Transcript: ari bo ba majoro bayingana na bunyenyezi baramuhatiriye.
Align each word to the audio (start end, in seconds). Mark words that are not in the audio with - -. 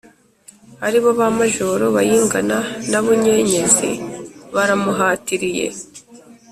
ari 0.85 0.97
bo 1.03 1.11
ba 1.19 1.27
majoro 1.39 1.85
bayingana 1.95 2.57
na 2.89 2.99
bunyenyezi 3.03 3.89
baramuhatiriye. 4.53 5.67